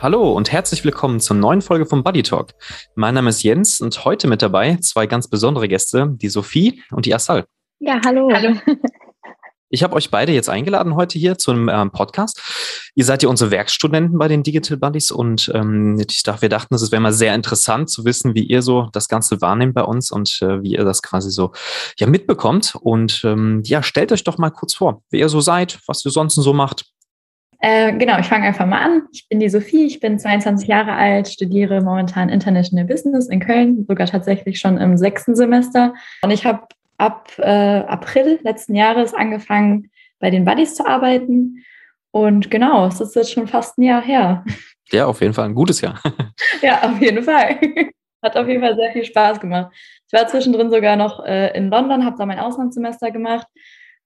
[0.00, 2.52] Hallo und herzlich willkommen zur neuen Folge vom Buddy Talk.
[2.94, 7.04] Mein Name ist Jens und heute mit dabei zwei ganz besondere Gäste, die Sophie und
[7.04, 7.46] die Assal.
[7.80, 8.30] Ja, hallo.
[8.32, 8.54] Hallo.
[9.70, 12.40] Ich habe euch beide jetzt eingeladen heute hier zu einem ähm, Podcast.
[12.94, 16.74] Ihr seid ja unsere Werkstudenten bei den Digital Buddies und ähm, ich dachte, wir dachten,
[16.74, 20.10] es wäre mal sehr interessant zu wissen, wie ihr so das Ganze wahrnehmt bei uns
[20.10, 21.52] und äh, wie ihr das quasi so
[21.98, 22.76] ja mitbekommt.
[22.80, 26.12] Und ähm, ja, stellt euch doch mal kurz vor, wer ihr so seid, was ihr
[26.12, 26.86] sonst so macht.
[27.60, 29.02] Äh, genau, ich fange einfach mal an.
[29.12, 33.84] Ich bin die Sophie, ich bin 22 Jahre alt, studiere momentan International Business in Köln,
[33.88, 35.94] sogar tatsächlich schon im sechsten Semester.
[36.22, 36.66] Und ich habe
[36.98, 39.90] ab äh, April letzten Jahres angefangen,
[40.20, 41.64] bei den Buddies zu arbeiten.
[42.12, 44.44] Und genau, es ist jetzt schon fast ein Jahr her.
[44.90, 46.00] Ja, auf jeden Fall ein gutes Jahr.
[46.62, 47.58] ja, auf jeden Fall.
[48.22, 49.72] Hat auf jeden Fall sehr viel Spaß gemacht.
[50.06, 53.46] Ich war zwischendrin sogar noch äh, in London, habe da mein Auslandssemester gemacht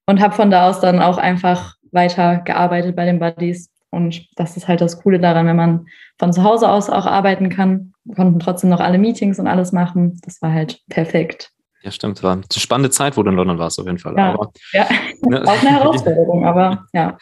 [0.05, 3.69] und habe von da aus dann auch einfach weiter gearbeitet bei den Buddies.
[3.89, 5.85] Und das ist halt das Coole daran, wenn man
[6.17, 7.93] von zu Hause aus auch arbeiten kann.
[8.05, 10.19] Wir konnten trotzdem noch alle Meetings und alles machen.
[10.25, 11.51] Das war halt perfekt.
[11.83, 12.23] Ja, stimmt.
[12.23, 14.15] War eine spannende Zeit, wo du in London warst, auf jeden Fall.
[14.17, 14.87] Ja, aber, ja.
[15.29, 15.41] Ne?
[15.43, 17.17] auch eine Herausforderung, aber ja.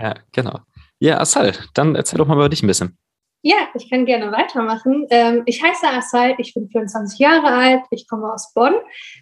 [0.00, 0.60] Ja, genau.
[1.00, 2.96] Ja, Assal, dann erzähl doch mal über dich ein bisschen.
[3.44, 5.06] Ja, ich kann gerne weitermachen.
[5.10, 8.74] Ähm, ich heiße Assal, ich bin 24 Jahre alt, ich komme aus Bonn.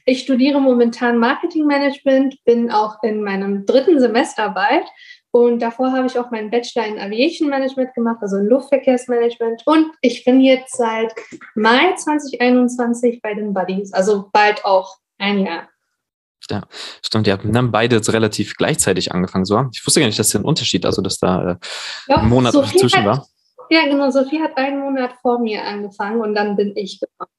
[0.05, 4.85] Ich studiere momentan Marketingmanagement, bin auch in meinem dritten Semester bald
[5.33, 9.63] und davor habe ich auch meinen Bachelor in Aviation Management gemacht, also in Luftverkehrsmanagement.
[9.65, 11.15] Und ich bin jetzt seit
[11.55, 15.69] Mai 2021 bei den Buddies, also bald auch ein Jahr.
[16.51, 16.63] Ja,
[17.05, 17.29] stimmt.
[17.29, 19.45] Die haben beide jetzt relativ gleichzeitig angefangen.
[19.45, 19.67] So.
[19.73, 21.53] Ich wusste gar nicht, dass der ein Unterschied, also dass da
[22.09, 23.29] äh, ein Monat Sophie zwischen war.
[23.71, 24.11] Ja, genau.
[24.11, 27.31] Sophie hat einen Monat vor mir angefangen und dann bin ich gekommen.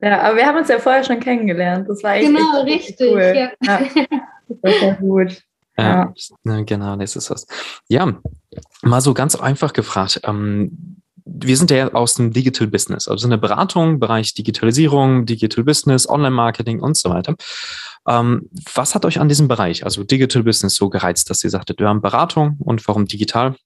[0.00, 1.88] Ja, aber wir haben uns ja vorher schon kennengelernt.
[1.88, 3.12] Das war echt Genau, richtig.
[3.12, 3.32] Cool.
[3.34, 3.52] Ja.
[3.64, 3.86] ja.
[4.60, 5.42] Das war gut.
[5.78, 6.12] Ja,
[6.44, 6.60] ja.
[6.62, 7.46] genau, das ist was.
[7.88, 8.20] Ja,
[8.82, 10.20] mal so ganz einfach gefragt.
[10.24, 16.06] Ähm, wir sind ja aus dem Digital Business, also eine Beratung, Bereich Digitalisierung, Digital Business,
[16.06, 17.34] Online-Marketing und so weiter.
[18.06, 21.80] Ähm, was hat euch an diesem Bereich, also Digital Business, so gereizt, dass ihr sagtet,
[21.80, 23.56] wir haben Beratung und warum digital?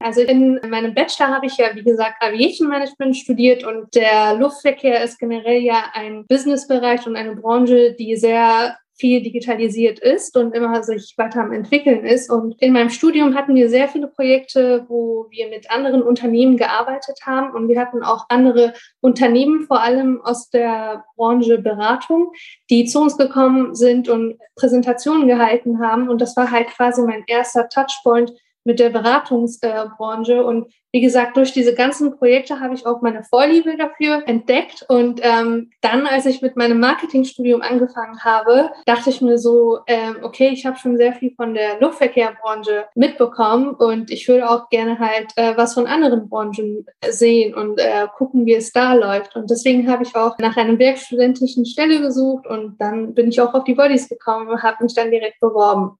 [0.00, 5.02] Also in meinem Bachelor habe ich ja, wie gesagt, Aviation Management studiert und der Luftverkehr
[5.02, 10.82] ist generell ja ein Businessbereich und eine Branche, die sehr viel digitalisiert ist und immer
[10.82, 12.30] sich weiter am entwickeln ist.
[12.30, 17.20] Und in meinem Studium hatten wir sehr viele Projekte, wo wir mit anderen Unternehmen gearbeitet
[17.24, 22.32] haben und wir hatten auch andere Unternehmen, vor allem aus der Branche Beratung,
[22.70, 26.08] die zu uns gekommen sind und Präsentationen gehalten haben.
[26.08, 28.32] Und das war halt quasi mein erster Touchpoint
[28.64, 30.44] mit der Beratungsbranche.
[30.44, 34.86] Und wie gesagt, durch diese ganzen Projekte habe ich auch meine Vorliebe dafür entdeckt.
[34.88, 40.16] Und ähm, dann, als ich mit meinem Marketingstudium angefangen habe, dachte ich mir so, ähm,
[40.22, 44.98] okay, ich habe schon sehr viel von der Luftverkehrbranche mitbekommen und ich würde auch gerne
[44.98, 49.36] halt äh, was von anderen Branchen sehen und äh, gucken, wie es da läuft.
[49.36, 53.52] Und deswegen habe ich auch nach einer werkstudentischen Stelle gesucht und dann bin ich auch
[53.52, 55.98] auf die Bodies gekommen und habe mich dann direkt beworben.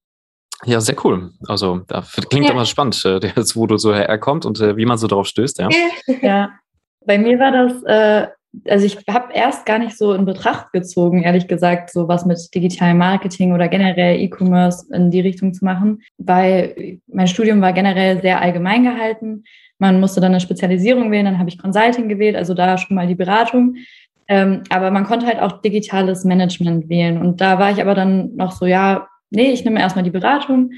[0.65, 1.31] Ja, sehr cool.
[1.47, 2.53] Also, das klingt ja.
[2.53, 3.21] immer spannend, äh,
[3.55, 5.59] wo du so herkommst und äh, wie man so darauf stößt.
[5.59, 5.69] Ja,
[6.23, 6.51] ja.
[7.07, 8.29] bei mir war das, äh,
[8.69, 12.39] also ich habe erst gar nicht so in Betracht gezogen, ehrlich gesagt, so was mit
[12.55, 18.21] digitalem Marketing oder generell E-Commerce in die Richtung zu machen, weil mein Studium war generell
[18.21, 19.45] sehr allgemein gehalten.
[19.79, 23.07] Man musste dann eine Spezialisierung wählen, dann habe ich Consulting gewählt, also da schon mal
[23.07, 23.77] die Beratung.
[24.27, 27.19] Ähm, aber man konnte halt auch digitales Management wählen.
[27.19, 30.73] Und da war ich aber dann noch so, ja, nee, ich nehme erstmal die Beratung.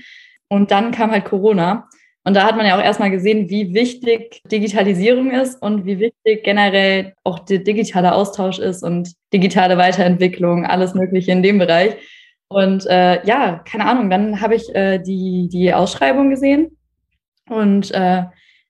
[0.48, 1.88] Und dann kam halt Corona.
[2.24, 6.44] Und da hat man ja auch erstmal gesehen, wie wichtig Digitalisierung ist und wie wichtig
[6.44, 11.96] generell auch der digitale Austausch ist und digitale Weiterentwicklung, alles Mögliche in dem Bereich.
[12.48, 16.76] Und äh, ja, keine Ahnung, dann habe ich äh, die, die Ausschreibung gesehen
[17.48, 18.24] und äh,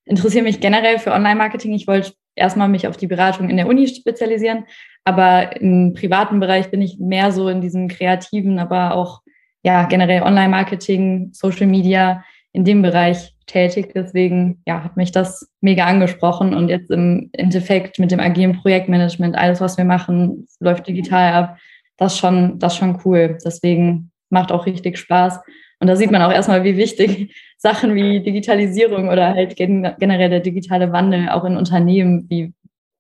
[0.05, 1.73] interessiere mich generell für Online-Marketing.
[1.73, 4.65] Ich wollte erstmal mich auf die Beratung in der Uni spezialisieren,
[5.05, 9.23] aber im privaten Bereich bin ich mehr so in diesem kreativen, aber auch
[9.63, 13.93] ja generell Online-Marketing, Social Media in dem Bereich tätig.
[13.95, 19.37] Deswegen ja, hat mich das mega angesprochen und jetzt im Endeffekt mit dem agilen Projektmanagement,
[19.37, 21.59] alles, was wir machen, läuft digital ab.
[21.97, 23.39] Das schon, das schon cool.
[23.45, 25.41] Deswegen macht auch richtig Spaß.
[25.81, 30.41] Und da sieht man auch erstmal, wie wichtig Sachen wie Digitalisierung oder halt generell der
[30.41, 32.53] digitale Wandel auch in Unternehmen, wie,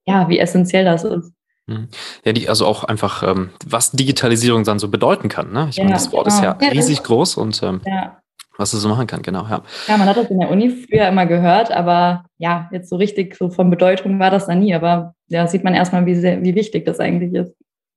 [0.06, 1.32] ja, wie essentiell das ist.
[1.70, 1.88] Mhm.
[2.24, 5.52] Ja, die, also auch einfach, ähm, was Digitalisierung dann so bedeuten kann.
[5.52, 5.68] Ne?
[5.70, 6.36] Ich ja, meine, das Wort genau.
[6.36, 8.20] ist ja, ja riesig groß und ähm, ja.
[8.58, 9.46] was es so machen kann, genau.
[9.48, 9.62] Ja.
[9.86, 13.36] ja, man hat das in der Uni früher immer gehört, aber ja, jetzt so richtig
[13.36, 14.74] so von Bedeutung war das da nie.
[14.74, 17.54] Aber ja, sieht man erstmal, wie, sehr, wie wichtig das eigentlich ist.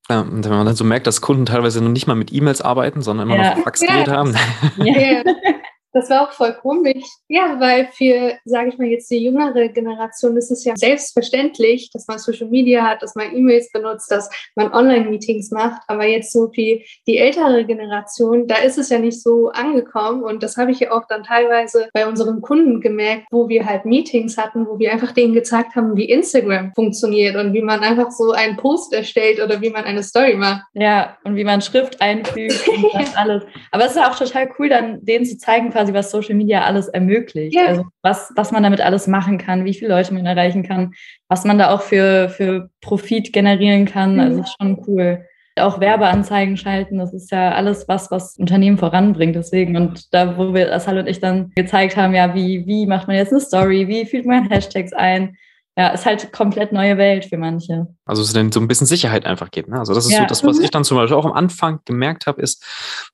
[0.10, 2.62] Ja, und wenn man dann so merkt, dass Kunden teilweise noch nicht mal mit E-Mails
[2.62, 4.36] arbeiten, sondern immer noch Faxgerät haben.
[4.78, 5.24] Ja.
[5.94, 7.04] Das war auch voll komisch.
[7.28, 12.08] Ja, weil für, sage ich mal jetzt, die jüngere Generation ist es ja selbstverständlich, dass
[12.08, 15.84] man Social Media hat, dass man E-Mails benutzt, dass man Online-Meetings macht.
[15.88, 20.24] Aber jetzt so wie die ältere Generation, da ist es ja nicht so angekommen.
[20.24, 23.86] Und das habe ich ja auch dann teilweise bei unseren Kunden gemerkt, wo wir halt
[23.86, 28.10] Meetings hatten, wo wir einfach denen gezeigt haben, wie Instagram funktioniert und wie man einfach
[28.10, 30.64] so einen Post erstellt oder wie man eine Story macht.
[30.74, 33.44] Ja, und wie man Schrift einfügt und das alles.
[33.72, 36.64] Aber es ist ja auch total cool, dann denen zu zeigen, quasi, was Social Media
[36.64, 37.56] alles ermöglicht.
[37.56, 37.68] Ja.
[37.68, 40.94] Also was, was man damit alles machen kann, wie viele Leute man erreichen kann,
[41.28, 44.20] was man da auch für, für Profit generieren kann.
[44.20, 45.26] Also ist schon cool.
[45.56, 49.36] Auch Werbeanzeigen schalten, das ist ja alles was, was Unternehmen voranbringt.
[49.36, 52.88] Deswegen, und da, wo wir das halt und ich dann gezeigt haben, ja, wie, wie
[52.88, 55.38] macht man jetzt eine Story, wie fühlt man Hashtags ein,
[55.76, 57.88] ja, ist halt komplett neue Welt für manche.
[58.06, 59.68] Also es dann so ein bisschen Sicherheit einfach geht.
[59.68, 59.80] Ne?
[59.80, 60.20] Also das ist ja.
[60.20, 60.66] so das, was mhm.
[60.66, 62.64] ich dann zum Beispiel auch am Anfang gemerkt habe, ist,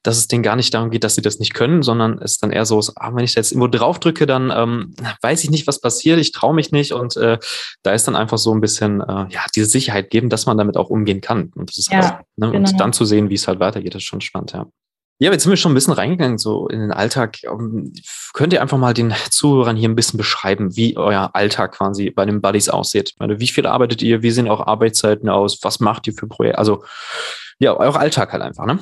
[0.03, 2.51] dass es denen gar nicht darum geht, dass sie das nicht können, sondern es dann
[2.51, 5.79] eher so ist, ah, wenn ich jetzt irgendwo draufdrücke, dann ähm, weiß ich nicht, was
[5.79, 7.37] passiert, ich traue mich nicht und äh,
[7.83, 10.75] da ist dann einfach so ein bisschen äh, ja diese Sicherheit geben, dass man damit
[10.75, 11.53] auch umgehen kann.
[11.55, 12.51] Und das ist ja, halt, ne?
[12.51, 12.69] genau.
[12.69, 14.65] und dann zu sehen, wie es halt weitergeht, ist schon spannend, ja.
[15.21, 17.43] Ja, jetzt sind wir schon ein bisschen reingegangen, so in den Alltag.
[17.43, 17.91] Ähm,
[18.33, 22.25] könnt ihr einfach mal den Zuhörern hier ein bisschen beschreiben, wie euer Alltag quasi bei
[22.25, 23.15] den Buddies aussieht?
[23.19, 24.23] Meine, wie viel arbeitet ihr?
[24.23, 25.59] Wie sehen auch Arbeitszeiten aus?
[25.61, 26.57] Was macht ihr für Projekte?
[26.57, 26.85] Also,
[27.59, 28.79] ja, euer Alltag halt einfach, ne?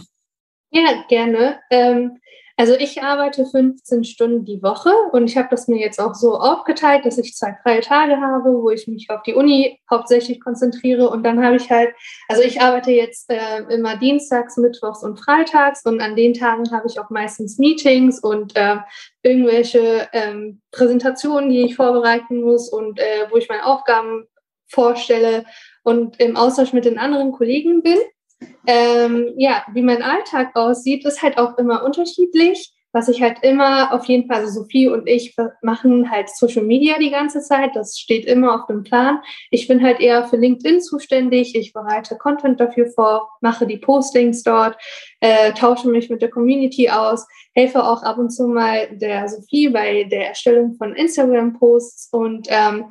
[0.69, 1.59] Ja, gerne.
[1.71, 2.19] Ähm,
[2.57, 6.33] also ich arbeite 15 Stunden die Woche und ich habe das mir jetzt auch so
[6.39, 11.09] aufgeteilt, dass ich zwei freie Tage habe, wo ich mich auf die Uni hauptsächlich konzentriere
[11.09, 11.93] und dann habe ich halt,
[12.27, 16.87] also ich arbeite jetzt äh, immer dienstags, mittwochs und freitags und an den Tagen habe
[16.87, 18.77] ich auch meistens Meetings und äh,
[19.21, 24.25] irgendwelche ähm, Präsentationen, die ich vorbereiten muss und äh, wo ich meine Aufgaben
[24.67, 25.45] vorstelle
[25.83, 27.97] und im Austausch mit den anderen Kollegen bin.
[28.65, 32.73] Ähm, ja, wie mein Alltag aussieht, ist halt auch immer unterschiedlich.
[32.93, 36.97] Was ich halt immer auf jeden Fall, also Sophie und ich machen halt Social Media
[36.97, 37.75] die ganze Zeit.
[37.75, 39.19] Das steht immer auf dem Plan.
[39.51, 41.53] Ich bin halt eher für LinkedIn zuständig.
[41.53, 44.77] Ich bereite Content dafür vor, mache die Postings dort,
[45.19, 49.69] äh, tausche mich mit der Community aus, helfe auch ab und zu mal der Sophie
[49.69, 52.85] bei der Erstellung von Instagram-Posts und ähm,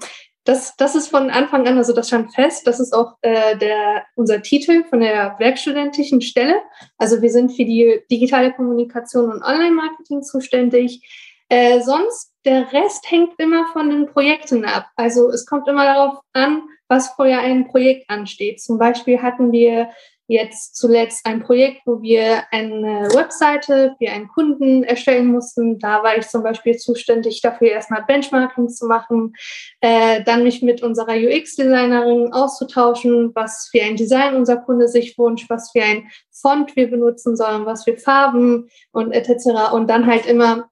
[0.46, 4.04] das, das ist von Anfang an, also das stand fest, das ist auch äh, der,
[4.14, 6.62] unser Titel von der werkstudentischen Stelle.
[6.98, 11.02] Also wir sind für die digitale Kommunikation und Online-Marketing zuständig.
[11.48, 14.87] Äh, sonst, der Rest hängt immer von den Projekten ab.
[14.94, 18.60] Also es kommt immer darauf an, was vorher ein Projekt ansteht.
[18.60, 19.90] Zum Beispiel hatten wir
[20.28, 25.78] jetzt zuletzt ein Projekt, wo wir eine Webseite für einen Kunden erstellen mussten.
[25.78, 29.34] Da war ich zum Beispiel zuständig dafür, erstmal Benchmarking zu machen,
[29.81, 35.49] äh, dann mich mit unserer UX-Designerin auszutauschen, was für ein Design unser Kunde sich wünscht,
[35.49, 39.72] was für ein Font wir benutzen sollen, was für Farben und etc.
[39.72, 40.69] Und dann halt immer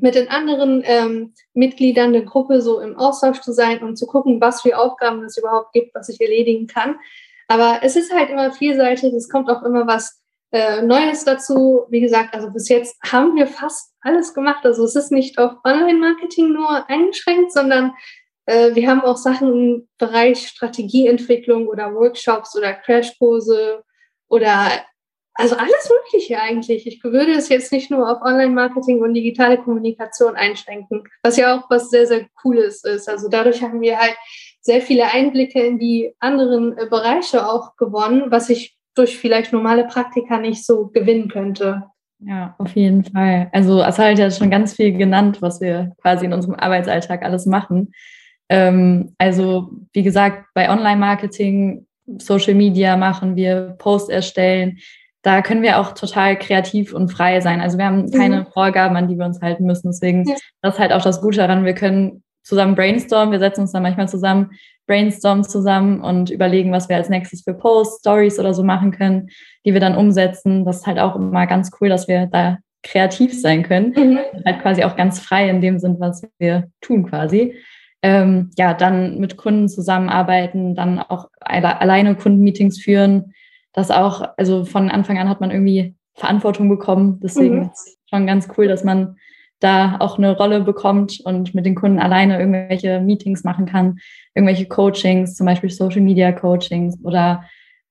[0.00, 4.40] mit den anderen ähm, Mitgliedern der Gruppe so im Austausch zu sein und zu gucken,
[4.40, 6.96] was für Aufgaben es überhaupt gibt, was ich erledigen kann.
[7.48, 10.22] Aber es ist halt immer vielseitig, es kommt auch immer was
[10.52, 11.86] äh, Neues dazu.
[11.90, 14.64] Wie gesagt, also bis jetzt haben wir fast alles gemacht.
[14.64, 17.94] Also es ist nicht auf Online-Marketing nur eingeschränkt, sondern
[18.46, 23.82] äh, wir haben auch Sachen im Bereich Strategieentwicklung oder Workshops oder Crashkurse
[24.28, 24.70] oder
[25.34, 26.86] also alles Mögliche eigentlich.
[26.86, 31.70] Ich würde es jetzt nicht nur auf Online-Marketing und digitale Kommunikation einschränken, was ja auch
[31.70, 33.08] was sehr, sehr Cooles ist.
[33.08, 34.16] Also dadurch haben wir halt
[34.68, 39.84] sehr viele Einblicke in die anderen äh, Bereiche auch gewonnen, was ich durch vielleicht normale
[39.84, 41.84] Praktika nicht so gewinnen könnte.
[42.18, 43.48] Ja, auf jeden Fall.
[43.52, 47.46] Also es hat ja schon ganz viel genannt, was wir quasi in unserem Arbeitsalltag alles
[47.46, 47.92] machen.
[48.50, 51.86] Ähm, also wie gesagt, bei Online-Marketing,
[52.18, 54.80] Social Media machen wir, Post erstellen.
[55.22, 57.62] Da können wir auch total kreativ und frei sein.
[57.62, 58.46] Also wir haben keine mhm.
[58.52, 59.92] Vorgaben, an die wir uns halten müssen.
[59.92, 60.36] Deswegen, ja.
[60.60, 61.64] das ist halt auch das Gute daran.
[61.64, 63.30] Wir können zusammen brainstormen.
[63.30, 64.52] Wir setzen uns dann manchmal zusammen,
[64.86, 69.28] brainstormen zusammen und überlegen, was wir als nächstes für Posts, Stories oder so machen können,
[69.66, 70.64] die wir dann umsetzen.
[70.64, 73.92] Das ist halt auch immer ganz cool, dass wir da kreativ sein können.
[73.94, 74.18] Mhm.
[74.46, 77.54] Halt quasi auch ganz frei in dem Sinn, was wir tun quasi.
[78.02, 83.34] Ähm, ja, dann mit Kunden zusammenarbeiten, dann auch alleine Kundenmeetings führen.
[83.74, 87.20] Das auch, also von Anfang an hat man irgendwie Verantwortung bekommen.
[87.22, 87.62] Deswegen mhm.
[87.62, 89.16] ist es schon ganz cool, dass man
[89.60, 93.98] da auch eine Rolle bekommt und mit den Kunden alleine irgendwelche Meetings machen kann,
[94.34, 97.44] irgendwelche Coachings, zum Beispiel Social Media Coachings oder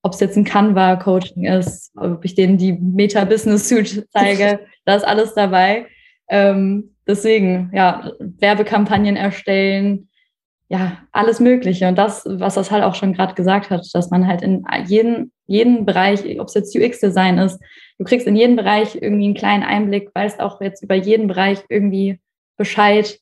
[0.03, 5.33] ob es jetzt ein Canva-Coaching ist, ob ich denen die Meta-Business-Suit zeige, da ist alles
[5.33, 5.87] dabei.
[6.29, 10.09] Ähm, deswegen, ja, Werbekampagnen erstellen,
[10.69, 11.87] ja, alles Mögliche.
[11.87, 15.31] Und das, was das halt auch schon gerade gesagt hat, dass man halt in jeden
[15.47, 17.59] jeden Bereich, ob es jetzt UX-Design ist,
[17.97, 21.63] du kriegst in jeden Bereich irgendwie einen kleinen Einblick, weißt auch jetzt über jeden Bereich
[21.69, 22.19] irgendwie
[22.57, 23.19] Bescheid.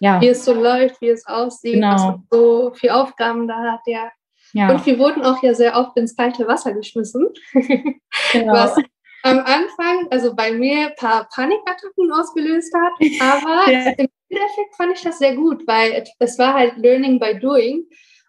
[0.00, 0.20] Ja.
[0.20, 1.94] Wie es so läuft, wie es aussieht, genau.
[1.94, 4.10] was man so viele Aufgaben da hat, ja.
[4.52, 4.70] ja.
[4.70, 7.28] Und wir wurden auch ja sehr oft ins kalte Wasser geschmissen.
[8.32, 8.54] Genau.
[8.54, 8.76] Was
[9.22, 13.90] am Anfang, also bei mir ein paar Panikattacken ausgelöst hat, aber ja.
[13.90, 17.84] im Endeffekt fand ich das sehr gut, weil es war halt Learning by Doing.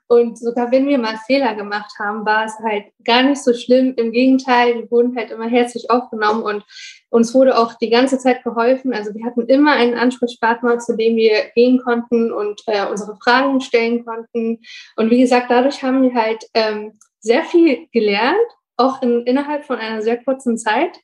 [0.07, 3.93] Und sogar wenn wir mal Fehler gemacht haben, war es halt gar nicht so schlimm.
[3.97, 6.63] Im Gegenteil, wir wurden halt immer herzlich aufgenommen und
[7.09, 8.93] uns wurde auch die ganze Zeit geholfen.
[8.93, 13.59] Also wir hatten immer einen Ansprechpartner, zu dem wir gehen konnten und äh, unsere Fragen
[13.59, 14.59] stellen konnten.
[14.95, 18.37] Und wie gesagt, dadurch haben wir halt ähm, sehr viel gelernt,
[18.77, 20.97] auch in, innerhalb von einer sehr kurzen Zeit.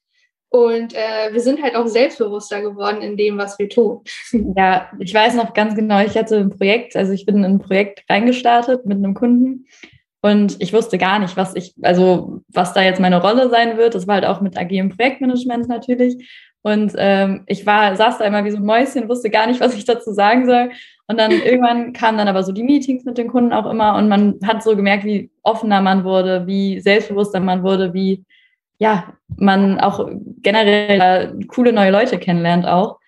[0.55, 4.01] Und äh, wir sind halt auch selbstbewusster geworden in dem, was wir tun.
[4.55, 7.59] Ja, ich weiß noch ganz genau, ich hatte ein Projekt, also ich bin in ein
[7.59, 9.65] Projekt reingestartet mit einem Kunden
[10.21, 13.95] und ich wusste gar nicht, was ich, also was da jetzt meine Rolle sein wird.
[13.95, 16.23] Das war halt auch mit agilem Projektmanagement natürlich.
[16.61, 19.73] Und ähm, ich war, saß da immer wie so ein Mäuschen, wusste gar nicht, was
[19.73, 20.69] ich dazu sagen soll.
[21.07, 24.07] Und dann irgendwann kamen dann aber so die Meetings mit den Kunden auch immer und
[24.07, 28.23] man hat so gemerkt, wie offener man wurde, wie selbstbewusster man wurde, wie
[28.83, 30.09] ja, man auch
[30.41, 32.99] generell coole neue Leute kennenlernt auch.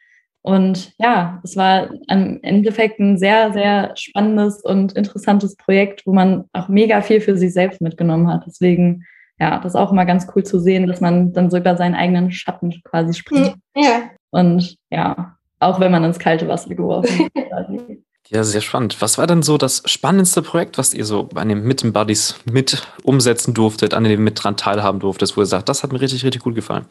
[0.41, 6.45] Und ja, es war im Endeffekt ein sehr, sehr spannendes und interessantes Projekt, wo man
[6.53, 8.43] auch mega viel für sich selbst mitgenommen hat.
[8.47, 9.03] Deswegen,
[9.37, 11.95] ja, das ist auch immer ganz cool zu sehen, dass man dann so über seinen
[11.95, 13.55] eigenen Schatten quasi springt.
[13.75, 14.11] Ja.
[14.31, 18.04] Und ja, auch wenn man ins kalte Wasser geworfen wird.
[18.29, 19.01] Ja, sehr spannend.
[19.01, 23.53] Was war denn so das spannendste Projekt, was ihr so an den Buddies mit umsetzen
[23.53, 26.41] durftet, an dem mit dran teilhaben durftet, wo ihr sagt, das hat mir richtig, richtig
[26.41, 26.87] gut gefallen?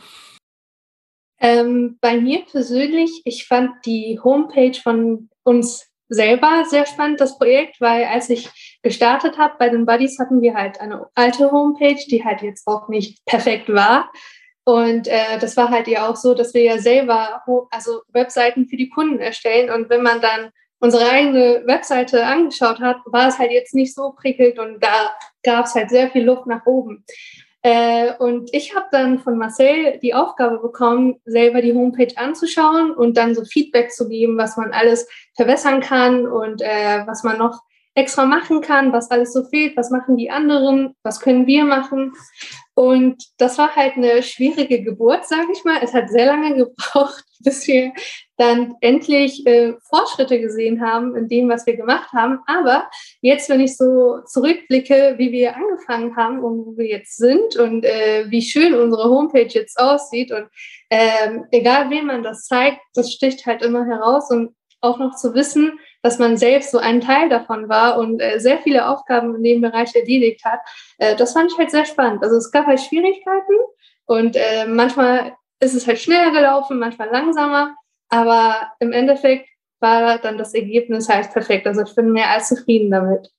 [1.41, 7.81] Ähm, bei mir persönlich, ich fand die Homepage von uns selber sehr spannend, das Projekt,
[7.81, 8.49] weil als ich
[8.83, 12.89] gestartet habe bei den Buddies, hatten wir halt eine alte Homepage, die halt jetzt auch
[12.89, 14.11] nicht perfekt war.
[14.65, 18.77] Und äh, das war halt ja auch so, dass wir ja selber also Webseiten für
[18.77, 19.71] die Kunden erstellen.
[19.71, 20.51] Und wenn man dann
[20.85, 25.13] unsere eigene Webseite angeschaut hat, war es halt jetzt nicht so prickelnd und da
[25.43, 27.07] gab es halt sehr viel Luft nach oben.
[27.63, 33.17] Äh, und ich habe dann von Marcel die Aufgabe bekommen, selber die Homepage anzuschauen und
[33.17, 37.63] dann so Feedback zu geben, was man alles verbessern kann und äh, was man noch
[37.95, 42.13] extra machen kann, was alles so fehlt, was machen die anderen, was können wir machen.
[42.75, 45.79] Und das war halt eine schwierige Geburt, sage ich mal.
[45.83, 47.93] Es hat sehr lange gebraucht, bis wir
[48.37, 52.41] dann endlich äh, Fortschritte gesehen haben in dem, was wir gemacht haben.
[52.47, 52.89] Aber
[53.21, 57.85] jetzt, wenn ich so zurückblicke, wie wir angefangen haben und wo wir jetzt sind und
[57.85, 60.49] äh, wie schön unsere Homepage jetzt aussieht und
[60.91, 65.35] ähm, egal wem man das zeigt, das sticht halt immer heraus und auch noch zu
[65.35, 69.43] wissen, dass man selbst so ein Teil davon war und äh, sehr viele Aufgaben in
[69.43, 70.61] dem Bereich erledigt hat,
[70.99, 72.23] äh, das fand ich halt sehr spannend.
[72.23, 73.55] Also es gab halt Schwierigkeiten
[74.07, 77.75] und äh, manchmal ist es halt schneller gelaufen, manchmal langsamer,
[78.15, 79.49] aber im Endeffekt
[79.81, 81.67] war dann das Ergebnis halt perfekt.
[81.67, 83.31] Also ich bin mehr als zufrieden damit.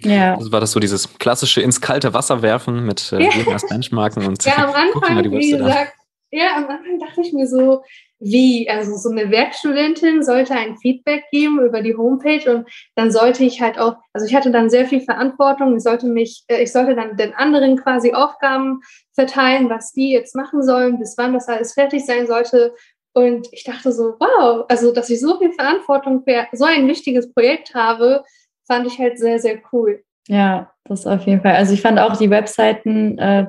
[0.00, 0.34] Ja.
[0.34, 3.52] Also war das so dieses klassische ins kalte Wasser werfen mit äh, ja.
[3.52, 5.92] als Benchmarken und ja, am Anfang, wie gesagt,
[6.30, 7.82] ja, am Anfang dachte ich mir so,
[8.18, 13.44] wie, also so eine Werkstudentin sollte ein Feedback geben über die Homepage und dann sollte
[13.44, 16.72] ich halt auch, also ich hatte dann sehr viel Verantwortung, ich sollte mich, äh, ich
[16.72, 18.80] sollte dann den anderen quasi Aufgaben
[19.14, 22.74] verteilen, was die jetzt machen sollen, bis wann das alles fertig sein sollte.
[23.18, 27.32] Und ich dachte so, wow, also dass ich so viel Verantwortung für so ein wichtiges
[27.32, 28.22] Projekt habe,
[28.64, 30.04] fand ich halt sehr, sehr cool.
[30.28, 31.56] Ja, das auf jeden Fall.
[31.56, 33.46] Also ich fand auch die Webseiten, äh,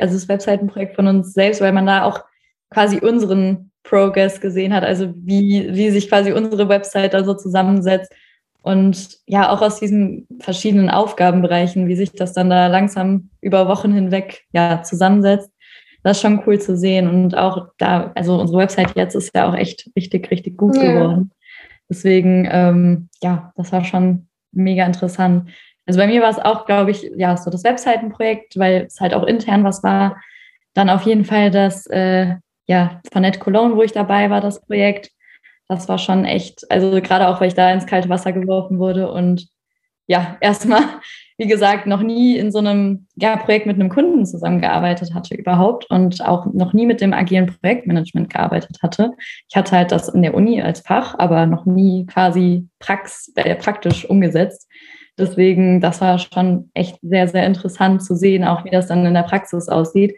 [0.00, 2.24] also das Webseitenprojekt von uns selbst, weil man da auch
[2.70, 8.10] quasi unseren Progress gesehen hat, also wie, wie sich quasi unsere Website da so zusammensetzt
[8.62, 13.92] und ja, auch aus diesen verschiedenen Aufgabenbereichen, wie sich das dann da langsam über Wochen
[13.92, 15.50] hinweg ja zusammensetzt.
[16.02, 19.48] Das ist schon cool zu sehen und auch da, also unsere Website jetzt ist ja
[19.48, 20.82] auch echt richtig, richtig gut ja.
[20.82, 21.30] geworden.
[21.88, 25.50] Deswegen, ähm, ja, das war schon mega interessant.
[25.86, 29.12] Also bei mir war es auch, glaube ich, ja, so das Webseitenprojekt, weil es halt
[29.12, 30.20] auch intern was war.
[30.72, 32.36] Dann auf jeden Fall das äh,
[32.70, 35.10] ja, von Net Cologne, wo ich dabei war, das Projekt.
[35.66, 39.10] Das war schon echt, also gerade auch, weil ich da ins kalte Wasser geworfen wurde
[39.10, 39.48] und
[40.06, 40.82] ja, erstmal,
[41.40, 45.88] wie gesagt, noch nie in so einem ja, Projekt mit einem Kunden zusammengearbeitet hatte überhaupt
[45.88, 49.12] und auch noch nie mit dem agilen Projektmanagement gearbeitet hatte.
[49.48, 53.54] Ich hatte halt das in der Uni als Fach, aber noch nie quasi prax äh,
[53.54, 54.68] praktisch umgesetzt.
[55.18, 59.14] Deswegen, das war schon echt sehr, sehr interessant zu sehen, auch wie das dann in
[59.14, 60.14] der Praxis aussieht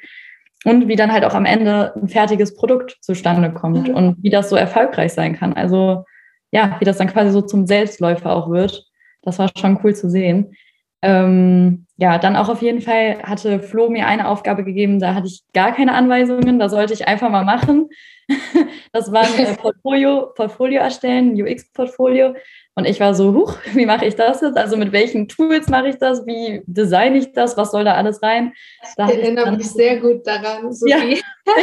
[0.65, 3.95] und wie dann halt auch am Ende ein fertiges Produkt zustande kommt mhm.
[3.95, 5.53] und wie das so erfolgreich sein kann.
[5.53, 6.05] Also
[6.51, 8.87] ja, wie das dann quasi so zum Selbstläufer auch wird.
[9.23, 10.57] Das war schon cool zu sehen.
[11.03, 15.27] Ähm, ja, dann auch auf jeden Fall hatte Flo mir eine Aufgabe gegeben, da hatte
[15.27, 17.89] ich gar keine Anweisungen, da sollte ich einfach mal machen.
[18.95, 22.35] Das war ein äh, Portfolio, Portfolio erstellen, UX-Portfolio.
[22.75, 24.57] Und ich war so, huch, wie mache ich das jetzt?
[24.57, 26.27] Also mit welchen Tools mache ich das?
[26.27, 27.57] Wie designe ich das?
[27.57, 28.53] Was soll da alles rein?
[28.97, 31.23] Da ich erinnere mich sehr gut daran, Sophie.
[31.47, 31.55] Ja.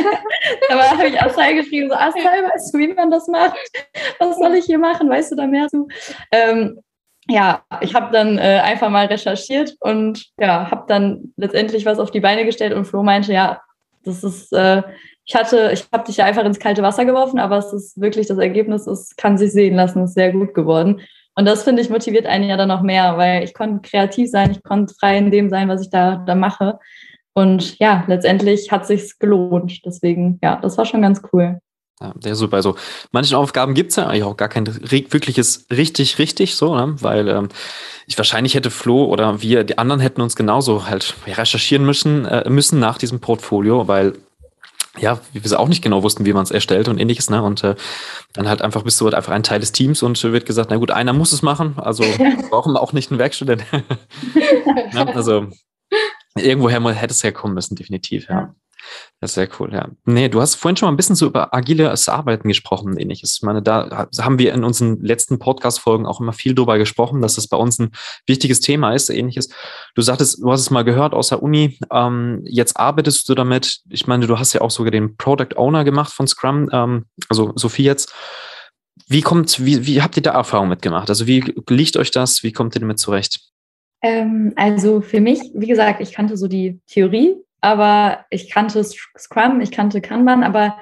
[0.69, 3.57] da habe ich Asai geschrieben, so Asai, weißt du, wie man das macht?
[4.19, 5.09] Was soll ich hier machen?
[5.09, 5.87] Weißt du da mehr zu?
[6.31, 6.79] Ähm,
[7.29, 12.11] ja, ich habe dann äh, einfach mal recherchiert und ja, habe dann letztendlich was auf
[12.11, 13.61] die Beine gestellt und Flo meinte, ja,
[14.03, 14.81] das ist, äh,
[15.25, 18.27] ich hatte, ich habe dich ja einfach ins kalte Wasser geworfen, aber es ist wirklich
[18.27, 21.01] das Ergebnis, es kann sich sehen lassen, ist sehr gut geworden.
[21.35, 24.51] Und das finde ich motiviert einen ja dann noch mehr, weil ich konnte kreativ sein,
[24.51, 26.79] ich konnte frei in dem sein, was ich da, da mache.
[27.33, 29.85] Und ja, letztendlich hat sich's gelohnt.
[29.85, 31.59] Deswegen, ja, das war schon ganz cool.
[32.01, 32.55] Ja, der super.
[32.55, 32.75] Also
[33.11, 36.95] manchen Aufgaben gibt es ja eigentlich auch gar kein wirkliches richtig, richtig so, ne?
[37.01, 37.49] weil ähm,
[38.07, 42.49] ich wahrscheinlich hätte Flo oder wir, die anderen hätten uns genauso halt recherchieren müssen, äh,
[42.49, 44.13] müssen nach diesem Portfolio, weil
[44.97, 47.41] ja, wir auch nicht genau wussten, wie man es erstellt und ähnliches, ne?
[47.41, 47.75] Und äh,
[48.33, 50.77] dann halt einfach bist du halt einfach ein Teil des Teams und wird gesagt, na
[50.77, 52.03] gut, einer muss es machen, also
[52.49, 53.63] brauchen wir auch nicht einen Werkstudent.
[54.93, 55.47] ja, also
[56.35, 58.55] irgendwoher mal hätte es herkommen müssen, definitiv, ja.
[59.19, 59.89] Das ist sehr cool, ja.
[60.05, 63.35] Nee, du hast vorhin schon mal ein bisschen so über agiles Arbeiten gesprochen, ähnliches.
[63.35, 67.35] Ich meine, da haben wir in unseren letzten Podcast-Folgen auch immer viel drüber gesprochen, dass
[67.35, 67.91] das bei uns ein
[68.27, 69.49] wichtiges Thema ist, ähnliches.
[69.95, 73.81] Du sagtest, du hast es mal gehört aus der Uni, ähm, jetzt arbeitest du damit.
[73.89, 77.51] Ich meine, du hast ja auch sogar den Product Owner gemacht von Scrum, ähm, also
[77.55, 78.13] Sophie jetzt.
[79.07, 81.09] Wie kommt, wie, wie habt ihr da Erfahrung mitgemacht?
[81.09, 82.43] Also wie liegt euch das?
[82.43, 83.41] Wie kommt ihr damit zurecht?
[84.01, 89.61] Ähm, also für mich, wie gesagt, ich kannte so die Theorie aber ich kannte Scrum,
[89.61, 90.77] ich kannte Kanban, aber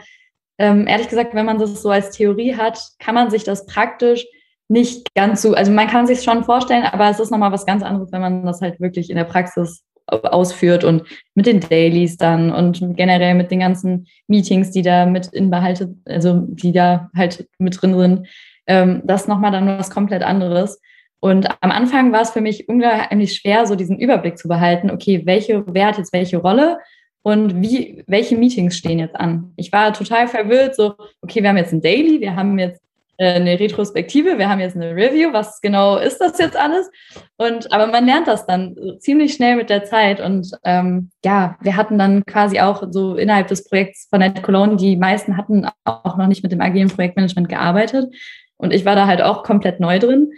[0.58, 4.26] ähm, ehrlich gesagt, wenn man das so als Theorie hat, kann man sich das praktisch
[4.70, 7.84] nicht ganz so, also man kann sich schon vorstellen, aber es ist nochmal was ganz
[7.84, 11.04] anderes, wenn man das halt wirklich in der Praxis ausführt und
[11.36, 16.46] mit den Dailies dann und generell mit den ganzen Meetings, die da mit inbehaltet, also
[16.48, 18.28] die da halt mit drin sind,
[18.68, 20.80] ähm, das nochmal dann was komplett anderes.
[21.28, 25.24] Und am Anfang war es für mich unglaublich schwer, so diesen Überblick zu behalten, okay,
[25.26, 26.80] welche, wer hat jetzt welche Rolle
[27.22, 29.52] und wie, welche Meetings stehen jetzt an?
[29.58, 32.82] Ich war total verwirrt, so, okay, wir haben jetzt ein Daily, wir haben jetzt
[33.18, 36.90] äh, eine Retrospektive, wir haben jetzt eine Review, was genau ist das jetzt alles?
[37.36, 40.22] Und aber man lernt das dann ziemlich schnell mit der Zeit.
[40.22, 44.78] Und ähm, ja, wir hatten dann quasi auch so innerhalb des Projekts von Net Cologne,
[44.78, 48.13] die meisten hatten auch noch nicht mit dem agilen Projektmanagement gearbeitet.
[48.56, 50.32] Und ich war da halt auch komplett neu drin.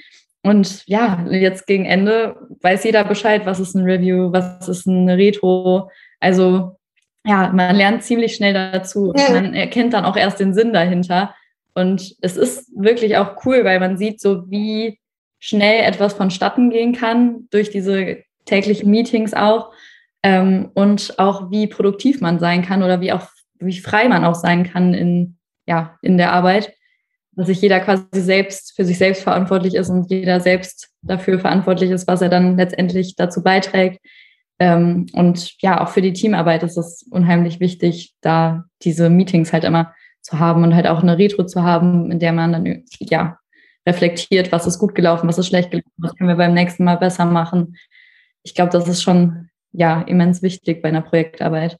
[0.43, 5.09] Und ja, jetzt gegen Ende weiß jeder Bescheid, was ist ein Review, was ist ein
[5.09, 5.89] Retro.
[6.19, 6.77] Also
[7.25, 9.13] ja, man lernt ziemlich schnell dazu.
[9.15, 9.31] Ja.
[9.31, 11.35] Man erkennt dann auch erst den Sinn dahinter.
[11.73, 14.99] Und es ist wirklich auch cool, weil man sieht so, wie
[15.39, 19.71] schnell etwas vonstatten gehen kann durch diese täglichen Meetings auch.
[20.23, 23.27] Ähm, und auch wie produktiv man sein kann oder wie auch
[23.59, 26.73] wie frei man auch sein kann in, ja, in der Arbeit
[27.39, 31.89] dass sich jeder quasi selbst für sich selbst verantwortlich ist und jeder selbst dafür verantwortlich
[31.89, 34.01] ist, was er dann letztendlich dazu beiträgt.
[34.59, 39.63] Ähm, und ja, auch für die Teamarbeit ist es unheimlich wichtig, da diese Meetings halt
[39.63, 43.39] immer zu haben und halt auch eine Retro zu haben, in der man dann ja
[43.87, 46.97] reflektiert, was ist gut gelaufen, was ist schlecht gelaufen, was können wir beim nächsten Mal
[46.97, 47.77] besser machen.
[48.43, 51.77] Ich glaube, das ist schon ja immens wichtig bei einer Projektarbeit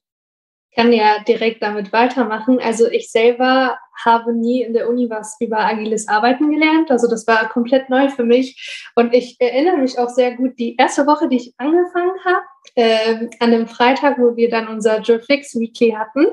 [0.80, 2.60] kann ja direkt damit weitermachen.
[2.62, 6.92] Also ich selber habe nie in der Uni was über agiles Arbeiten gelernt.
[6.92, 8.90] Also das war komplett neu für mich.
[8.96, 13.28] Und ich erinnere mich auch sehr gut, die erste Woche, die ich angefangen habe, äh,
[13.40, 16.28] an dem Freitag, wo wir dann unser Fix Weekly hatten,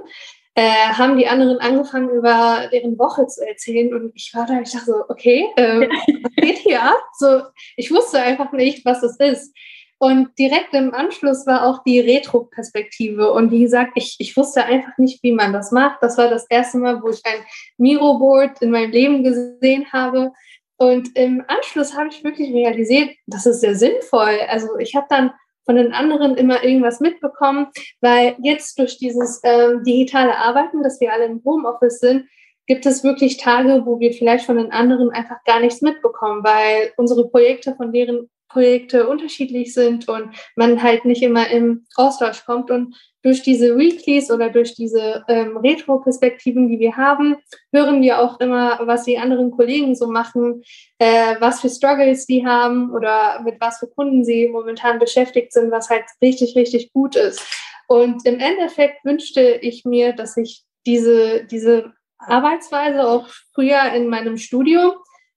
[0.54, 3.92] äh, haben die anderen angefangen, über deren Woche zu erzählen.
[3.94, 5.86] Und ich war da, ich dachte so, okay, äh,
[6.22, 7.02] was geht hier ab?
[7.18, 7.42] So,
[7.76, 9.54] ich wusste einfach nicht, was das ist.
[9.98, 13.32] Und direkt im Anschluss war auch die Retro-Perspektive.
[13.32, 16.02] Und wie gesagt, ich, ich wusste einfach nicht, wie man das macht.
[16.02, 17.44] Das war das erste Mal, wo ich ein
[17.78, 20.32] Miro-Board in meinem Leben gesehen habe.
[20.76, 24.38] Und im Anschluss habe ich wirklich realisiert, das ist sehr sinnvoll.
[24.48, 25.32] Also ich habe dann
[25.64, 27.68] von den anderen immer irgendwas mitbekommen,
[28.00, 32.28] weil jetzt durch dieses ähm, digitale Arbeiten, dass wir alle im Homeoffice sind,
[32.66, 36.92] gibt es wirklich Tage, wo wir vielleicht von den anderen einfach gar nichts mitbekommen, weil
[36.96, 42.70] unsere Projekte von deren Projekte unterschiedlich sind und man halt nicht immer im Austausch kommt.
[42.70, 47.36] Und durch diese Weeklies oder durch diese ähm, Retro-Perspektiven, die wir haben,
[47.72, 50.62] hören wir auch immer, was die anderen Kollegen so machen,
[50.98, 55.70] äh, was für Struggles die haben oder mit was für Kunden sie momentan beschäftigt sind,
[55.70, 57.42] was halt richtig, richtig gut ist.
[57.88, 64.38] Und im Endeffekt wünschte ich mir, dass ich diese, diese Arbeitsweise auch früher in meinem
[64.38, 64.92] Studium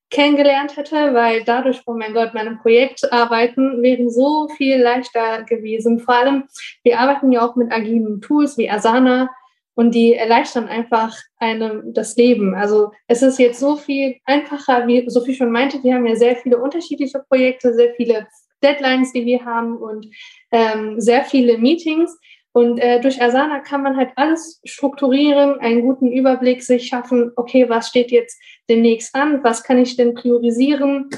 [0.10, 6.00] kennengelernt hätte, weil dadurch, oh mein Gott, meine Projektarbeiten wären so viel leichter gewesen.
[6.00, 6.44] Vor allem,
[6.84, 9.30] wir arbeiten ja auch mit agilen Tools wie Asana
[9.76, 12.54] und die erleichtern einfach einem das Leben.
[12.56, 16.36] Also es ist jetzt so viel einfacher, wie Sophie schon meinte, wir haben ja sehr
[16.36, 18.28] viele unterschiedliche Projekte, sehr viele
[18.62, 20.08] Deadlines, die wir haben und
[20.52, 22.18] ähm, sehr viele Meetings.
[22.52, 27.70] Und äh, durch Asana kann man halt alles strukturieren, einen guten Überblick sich schaffen, okay,
[27.70, 31.10] was steht jetzt demnächst an, was kann ich denn priorisieren.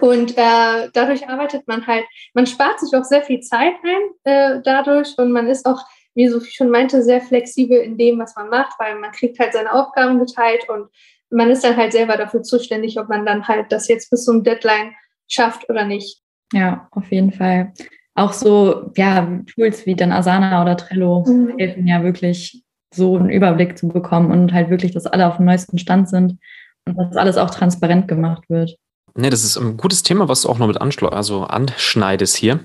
[0.00, 4.60] Und äh, dadurch arbeitet man halt, man spart sich auch sehr viel Zeit ein äh,
[4.64, 5.80] dadurch und man ist auch,
[6.14, 9.52] wie Sophie schon meinte, sehr flexibel in dem, was man macht, weil man kriegt halt
[9.52, 10.88] seine Aufgaben geteilt und
[11.30, 14.44] man ist dann halt selber dafür zuständig, ob man dann halt das jetzt bis zum
[14.44, 14.94] Deadline
[15.28, 16.20] schafft oder nicht.
[16.52, 17.72] Ja, auf jeden Fall
[18.14, 21.54] auch so, ja, Tools wie dann Asana oder Trello mhm.
[21.58, 22.62] helfen ja wirklich,
[22.94, 26.38] so einen Überblick zu bekommen und halt wirklich, dass alle auf dem neuesten Stand sind
[26.86, 28.76] und dass alles auch transparent gemacht wird.
[29.14, 32.60] Nee, das ist ein gutes Thema, was du auch noch mit also anschneidest hier,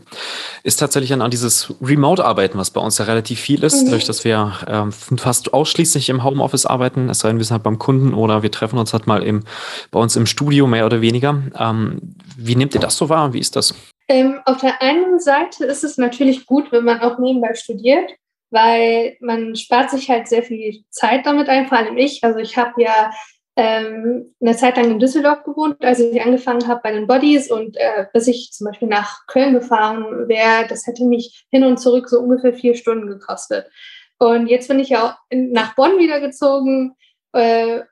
[0.64, 3.86] ist tatsächlich an, an dieses Remote-Arbeiten, was bei uns ja relativ viel ist, mhm.
[3.86, 7.64] dadurch, dass wir ähm, fast ausschließlich im Homeoffice arbeiten, es sei denn, wir sind halt
[7.64, 9.44] beim Kunden oder wir treffen uns halt mal im,
[9.92, 11.42] bei uns im Studio, mehr oder weniger.
[11.60, 13.34] Ähm, wie nehmt ihr das so wahr?
[13.34, 13.74] Wie ist das?
[14.08, 18.10] Ähm, auf der einen Seite ist es natürlich gut, wenn man auch nebenbei studiert,
[18.52, 22.24] weil man spart sich halt sehr viel Zeit damit ein, vor allem ich.
[22.24, 23.12] Also ich habe ja
[23.58, 27.76] ähm, eine Zeit lang in Düsseldorf gewohnt, als ich angefangen habe bei den Bodies und
[27.76, 32.08] äh, bis ich zum Beispiel nach Köln gefahren wäre, das hätte mich hin und zurück
[32.08, 33.66] so ungefähr vier Stunden gekostet.
[34.20, 37.07] Und jetzt bin ich ja auch nach Bonn wiedergezogen äh,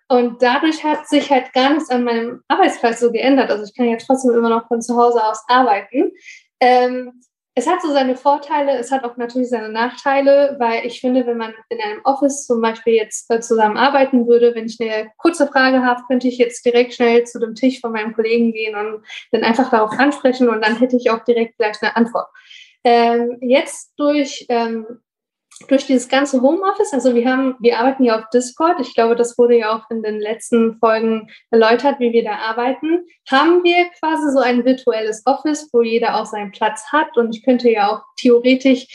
[0.08, 3.52] und dadurch hat sich halt gar nichts an meinem Arbeitsplatz so geändert.
[3.52, 6.12] Also ich kann ja trotzdem immer noch von zu Hause aus arbeiten.
[6.60, 7.22] Ähm,
[7.58, 11.38] es hat so seine Vorteile, es hat auch natürlich seine Nachteile, weil ich finde, wenn
[11.38, 15.48] man in einem Office zum Beispiel jetzt äh, zusammen arbeiten würde, wenn ich eine kurze
[15.48, 19.06] Frage habe, könnte ich jetzt direkt schnell zu dem Tisch von meinem Kollegen gehen und
[19.32, 22.28] dann einfach darauf ansprechen und dann hätte ich auch direkt gleich eine Antwort.
[22.84, 24.86] Ähm, jetzt durch ähm,
[25.68, 29.38] durch dieses ganze Homeoffice, also wir haben, wir arbeiten ja auf Discord, ich glaube, das
[29.38, 34.32] wurde ja auch in den letzten Folgen erläutert, wie wir da arbeiten, haben wir quasi
[34.32, 38.02] so ein virtuelles Office, wo jeder auch seinen Platz hat und ich könnte ja auch
[38.18, 38.88] theoretisch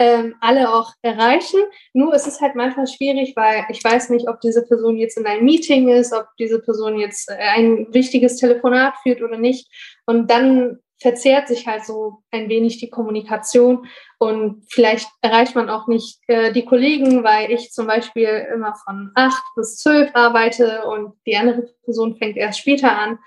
[0.00, 1.60] ähm, alle auch erreichen.
[1.92, 5.26] Nur ist es halt manchmal schwierig, weil ich weiß nicht, ob diese Person jetzt in
[5.26, 9.68] einem Meeting ist, ob diese Person jetzt ein wichtiges Telefonat führt oder nicht.
[10.06, 13.86] Und dann verzehrt sich halt so ein wenig die Kommunikation
[14.18, 19.12] und vielleicht erreicht man auch nicht äh, die Kollegen, weil ich zum Beispiel immer von
[19.14, 23.18] acht bis zwölf arbeite und die andere Person fängt erst später an.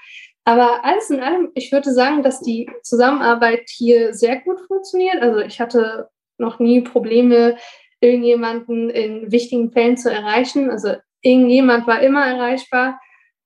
[0.43, 5.21] Aber alles in allem, ich würde sagen, dass die Zusammenarbeit hier sehr gut funktioniert.
[5.21, 7.57] Also ich hatte noch nie Probleme,
[8.01, 10.71] irgendjemanden in wichtigen Fällen zu erreichen.
[10.71, 12.99] Also irgendjemand war immer erreichbar.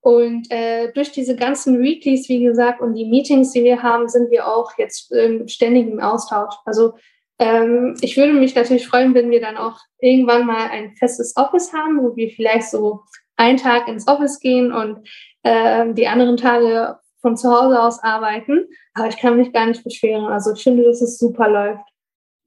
[0.05, 4.29] Und äh, durch diese ganzen Weeklies, wie gesagt, und die Meetings, die wir haben, sind
[4.29, 6.53] wir auch jetzt ähm, im Austausch.
[6.63, 6.93] Also
[7.39, 11.73] ähm, ich würde mich natürlich freuen, wenn wir dann auch irgendwann mal ein festes Office
[11.73, 12.99] haben, wo wir vielleicht so
[13.35, 15.09] einen Tag ins Office gehen und
[15.41, 18.67] äh, die anderen Tage von zu Hause aus arbeiten.
[18.93, 20.25] Aber ich kann mich gar nicht beschweren.
[20.25, 21.89] Also ich finde, dass es super läuft.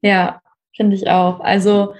[0.00, 0.40] Ja,
[0.76, 1.40] finde ich auch.
[1.40, 1.94] Also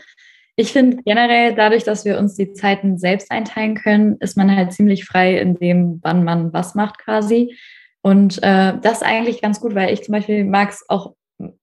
[0.61, 4.73] ich finde generell, dadurch, dass wir uns die Zeiten selbst einteilen können, ist man halt
[4.73, 7.57] ziemlich frei in dem, wann man was macht quasi.
[8.03, 11.15] Und äh, das eigentlich ganz gut, weil ich zum Beispiel mag es auch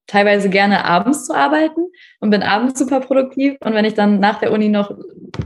[0.06, 1.82] teilweise gerne abends zu arbeiten
[2.20, 3.58] und bin abends super produktiv.
[3.60, 4.90] Und wenn ich dann nach der Uni noch,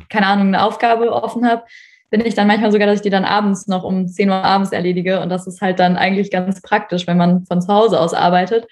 [0.08, 1.64] keine Ahnung, eine Aufgabe offen habe,
[2.10, 4.70] bin ich dann manchmal sogar, dass ich die dann abends noch um 10 Uhr abends
[4.70, 5.20] erledige.
[5.20, 8.68] Und das ist halt dann eigentlich ganz praktisch, wenn man von zu Hause aus arbeitet,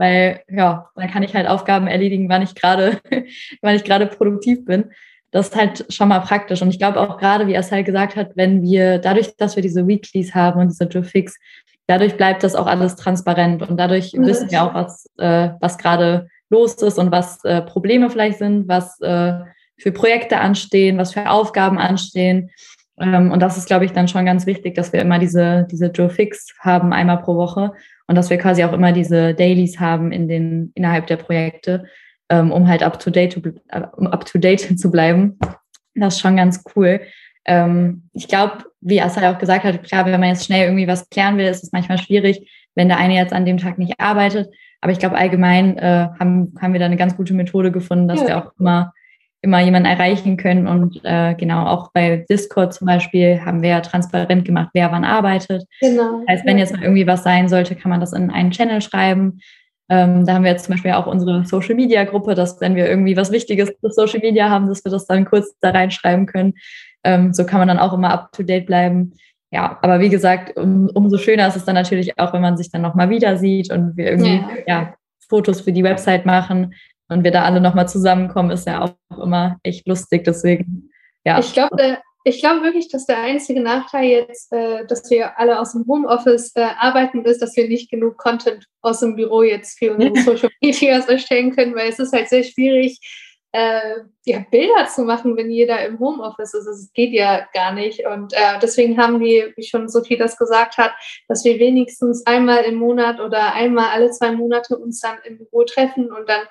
[0.00, 2.98] weil ja, dann kann ich halt Aufgaben erledigen, wann ich gerade,
[3.60, 4.86] wann ich gerade produktiv bin.
[5.30, 6.62] Das ist halt schon mal praktisch.
[6.62, 9.86] Und ich glaube auch gerade, wie halt gesagt hat, wenn wir dadurch, dass wir diese
[9.86, 11.38] Weeklies haben und diese Joe Fix,
[11.86, 14.24] dadurch bleibt das auch alles transparent und dadurch mhm.
[14.24, 18.68] wissen wir auch, was, äh, was gerade los ist und was äh, Probleme vielleicht sind,
[18.68, 19.34] was äh,
[19.76, 22.50] für Projekte anstehen, was für Aufgaben anstehen.
[23.00, 25.86] Ähm, und das ist, glaube ich, dann schon ganz wichtig, dass wir immer diese, diese
[25.86, 27.72] Joe Fix haben, einmal pro Woche
[28.06, 31.84] und dass wir quasi auch immer diese Dailies haben in den, innerhalb der Projekte,
[32.28, 33.40] ähm, um halt up to date,
[33.96, 35.38] um up to date zu bleiben.
[35.94, 37.00] Das ist schon ganz cool.
[37.46, 41.08] Ähm, ich glaube, wie Asai auch gesagt hat, klar, wenn man jetzt schnell irgendwie was
[41.08, 44.52] klären will, ist es manchmal schwierig, wenn der eine jetzt an dem Tag nicht arbeitet.
[44.80, 48.20] Aber ich glaube, allgemein äh, haben, haben wir da eine ganz gute Methode gefunden, dass
[48.20, 48.28] ja.
[48.28, 48.92] wir auch immer
[49.42, 50.66] immer jemanden erreichen können.
[50.66, 55.04] Und äh, genau, auch bei Discord zum Beispiel haben wir ja transparent gemacht, wer wann
[55.04, 55.64] arbeitet.
[55.80, 56.20] Genau.
[56.26, 58.82] Das heißt, wenn jetzt mal irgendwie was sein sollte, kann man das in einen Channel
[58.82, 59.40] schreiben.
[59.88, 62.86] Ähm, da haben wir jetzt zum Beispiel auch unsere Social Media Gruppe, dass wenn wir
[62.86, 66.54] irgendwie was Wichtiges für Social Media haben, dass wir das dann kurz da reinschreiben können.
[67.02, 69.14] Ähm, so kann man dann auch immer up to date bleiben.
[69.50, 72.70] ja, aber wie gesagt, um, umso schöner ist es dann natürlich auch, wenn man sich
[72.70, 74.82] dann nochmal wieder sieht und wir irgendwie ja.
[74.82, 74.94] ja.
[75.28, 76.74] Fotos für die Website machen
[77.10, 80.24] und wir da alle nochmal zusammenkommen, ist ja auch immer echt lustig.
[80.24, 80.90] Deswegen,
[81.24, 81.38] ja.
[81.38, 85.72] Ich glaube, ich glaube wirklich, dass der einzige Nachteil jetzt, äh, dass wir alle aus
[85.72, 89.94] dem Homeoffice äh, arbeiten, ist, dass wir nicht genug Content aus dem Büro jetzt für
[89.94, 92.98] unsere Social Medias erstellen können, weil es ist halt sehr schwierig,
[93.52, 96.66] äh, ja, Bilder zu machen, wenn jeder im Homeoffice ist.
[96.66, 98.06] Es geht ja gar nicht.
[98.06, 100.92] Und äh, deswegen haben wir, wie schon Sophie das gesagt hat,
[101.26, 105.64] dass wir wenigstens einmal im Monat oder einmal alle zwei Monate uns dann im Büro
[105.64, 106.42] treffen und dann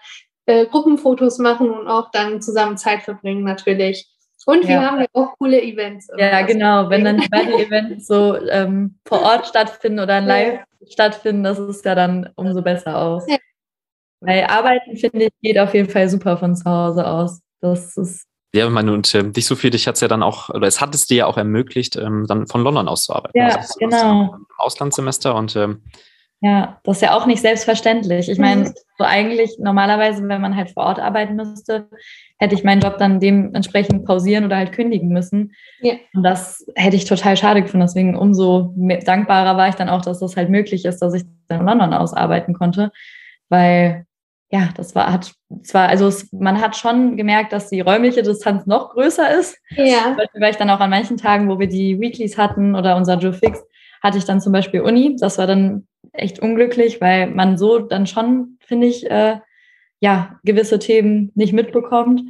[0.49, 4.09] äh, Gruppenfotos machen und auch dann zusammen Zeit verbringen natürlich.
[4.45, 4.81] Und wir ja.
[4.81, 6.07] haben ja auch coole Events.
[6.17, 6.89] Ja, genau.
[6.89, 10.87] Wenn dann die beiden Events so ähm, vor Ort stattfinden oder live ja.
[10.89, 13.25] stattfinden, das ist ja dann umso besser aus.
[13.27, 13.37] Ja.
[14.21, 17.41] Weil Arbeiten, finde ich, geht auf jeden Fall super von zu Hause aus.
[17.61, 20.23] Das ist ja, ich meine, und äh, dich so viel, dich hat es ja dann
[20.23, 23.13] auch, oder es hat es dir ja auch ermöglicht, ähm, dann von London aus zu
[23.13, 23.37] arbeiten.
[23.37, 24.33] Ja, also, genau.
[24.33, 25.83] Im Auslandssemester und ähm,
[26.41, 28.29] ja, das ist ja auch nicht selbstverständlich.
[28.29, 28.73] Ich meine, mhm.
[28.97, 31.89] so eigentlich normalerweise, wenn man halt vor Ort arbeiten müsste,
[32.37, 35.51] hätte ich meinen Job dann dementsprechend pausieren oder halt kündigen müssen.
[35.81, 35.95] Ja.
[36.13, 37.85] Und das hätte ich total schade gefunden.
[37.85, 41.59] Deswegen umso dankbarer war ich dann auch, dass das halt möglich ist, dass ich dann
[41.59, 42.91] in London ausarbeiten konnte.
[43.49, 44.05] Weil,
[44.49, 48.65] ja, das war, hat zwar, also es, man hat schon gemerkt, dass die räumliche Distanz
[48.65, 49.57] noch größer ist.
[49.71, 50.15] Ja.
[50.35, 53.33] Weil ich dann auch an manchen Tagen, wo wir die Weeklies hatten oder unser Joe
[53.33, 53.61] Fix,
[54.01, 55.17] hatte ich dann zum Beispiel Uni.
[55.19, 59.39] Das war dann echt unglücklich, weil man so dann schon, finde ich, äh,
[59.99, 62.21] ja, gewisse Themen nicht mitbekommt.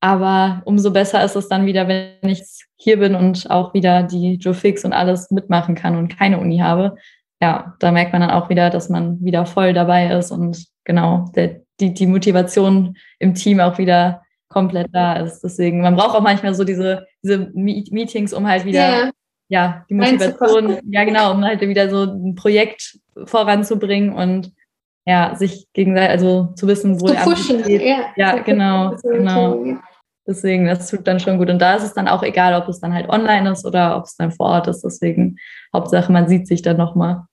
[0.00, 2.42] Aber umso besser ist es dann wieder, wenn ich
[2.76, 6.58] hier bin und auch wieder die Joe Fix und alles mitmachen kann und keine Uni
[6.58, 6.96] habe.
[7.40, 11.30] Ja, da merkt man dann auch wieder, dass man wieder voll dabei ist und genau,
[11.36, 15.40] der, die, die Motivation im Team auch wieder komplett da ist.
[15.40, 19.10] Deswegen, man braucht auch manchmal so diese, diese Meetings, um halt wieder yeah
[19.52, 24.50] ja, die Motivation, ja genau, um halt wieder so ein Projekt voranzubringen und
[25.04, 27.62] ja, sich gegenseitig, also zu wissen, wo zu der pushen.
[27.62, 27.82] Geht.
[27.82, 29.76] Ja, ja genau, genau.
[30.26, 31.50] Deswegen, das tut dann schon gut.
[31.50, 34.04] Und da ist es dann auch egal, ob es dann halt online ist oder ob
[34.04, 34.80] es dann vor Ort ist.
[34.82, 35.36] Deswegen,
[35.74, 37.24] Hauptsache, man sieht sich dann nochmal.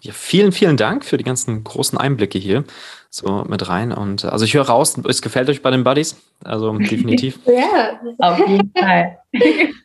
[0.00, 2.64] Ja, vielen, vielen Dank für die ganzen großen Einblicke hier
[3.10, 3.92] so mit rein.
[3.92, 6.16] Und also ich höre raus, es gefällt euch bei den Buddies.
[6.42, 7.38] Also definitiv.
[7.44, 9.18] ja, auf jeden Fall.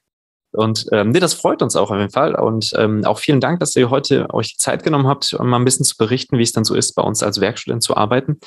[0.52, 2.36] Und ähm, nee, das freut uns auch auf jeden Fall.
[2.36, 5.58] Und ähm, auch vielen Dank, dass ihr heute euch die Zeit genommen habt, um mal
[5.58, 8.40] ein bisschen zu berichten, wie es dann so ist, bei uns als Werkstudent zu arbeiten.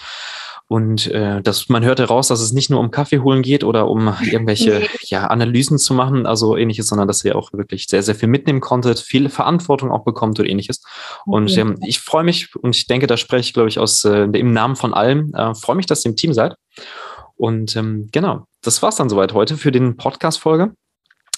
[0.68, 3.88] Und äh, das, man hört heraus, dass es nicht nur um Kaffee holen geht oder
[3.88, 8.14] um irgendwelche ja, Analysen zu machen, also ähnliches, sondern dass ihr auch wirklich sehr, sehr
[8.14, 10.82] viel mitnehmen konntet, viel Verantwortung auch bekommt und ähnliches.
[11.26, 14.22] Und ähm, ich freue mich und ich denke, da spreche ich, glaube ich, aus äh,
[14.24, 16.54] im Namen von allem, äh, freue mich, dass ihr im Team seid.
[17.36, 20.72] Und ähm, genau, das war's dann soweit heute für den Podcast-Folge.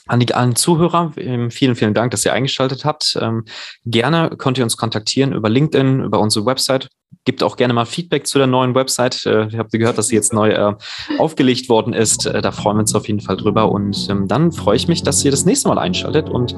[0.07, 3.17] An die allen Zuhörer, ähm, vielen, vielen Dank, dass ihr eingeschaltet habt.
[3.21, 3.45] Ähm,
[3.87, 6.89] gerne könnt ihr uns kontaktieren über LinkedIn, über unsere Website.
[7.25, 9.25] Gibt auch gerne mal Feedback zu der neuen Website.
[9.25, 10.75] Äh, ihr habt gehört, dass sie jetzt neu äh,
[11.19, 12.27] aufgelegt worden ist.
[12.27, 13.73] Äh, da freuen wir uns auf jeden Fall drüber.
[13.73, 16.29] Und ähm, dann freue ich mich, dass ihr das nächste Mal einschaltet.
[16.29, 16.55] Und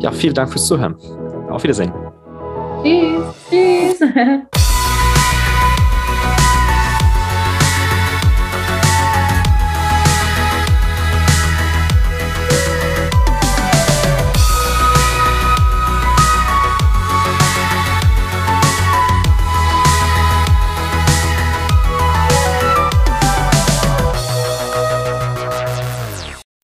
[0.00, 0.96] ja, vielen Dank fürs Zuhören.
[1.50, 1.92] Auf Wiedersehen.
[2.82, 3.34] Tschüss.
[3.48, 4.08] Tschüss.